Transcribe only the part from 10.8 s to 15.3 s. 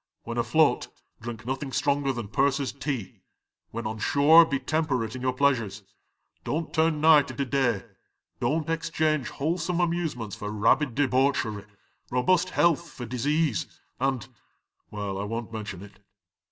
debauchery, robust health for disease and— well, I